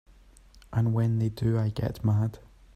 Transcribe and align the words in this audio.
And 0.73 0.95
when 0.95 1.19
they 1.19 1.29
do 1.29 1.59
I 1.59 1.69
get 1.69 2.03
mad. 2.03 2.39